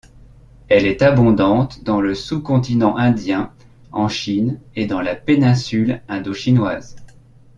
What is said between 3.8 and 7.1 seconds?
en Chine et dans la péninsule indochinoise.